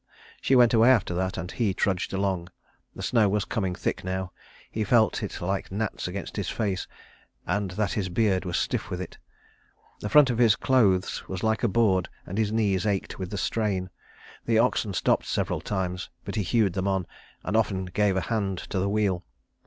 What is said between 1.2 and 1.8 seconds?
and he